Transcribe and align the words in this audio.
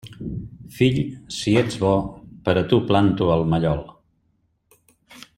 Fill, 0.77 0.95
si 1.39 1.53
ets 1.61 1.75
bo, 1.83 1.91
per 2.47 2.55
a 2.61 2.63
tu 2.71 2.79
planto 2.87 3.27
el 3.35 3.45
mallol. 3.53 3.85